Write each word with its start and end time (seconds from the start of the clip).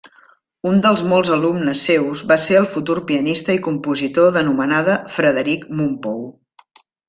Un 0.69 0.79
dels 0.85 1.03
molts 1.11 1.31
alumnes 1.35 1.83
seus 1.89 2.23
va 2.31 2.37
ser 2.45 2.57
el 2.61 2.67
futur 2.73 2.97
pianista 3.11 3.59
i 3.59 3.61
compositor 3.69 4.35
d'anomenada 4.39 4.97
Frederic 5.19 5.69
Mompou. 5.79 6.27